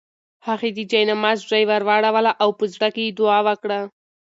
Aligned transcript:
هغې 0.47 0.69
د 0.77 0.79
جاینماز 0.91 1.37
ژۍ 1.49 1.63
ورواړوله 1.67 2.31
او 2.41 2.49
په 2.57 2.63
زړه 2.73 2.87
کې 2.95 3.01
یې 3.05 3.15
دعا 3.19 3.39
وکړه. 3.47 3.79